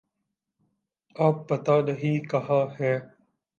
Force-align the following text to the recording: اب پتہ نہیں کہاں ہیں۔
اب 1.15 1.47
پتہ 1.47 1.71
نہیں 1.87 2.19
کہاں 2.29 2.65
ہیں۔ 2.79 2.97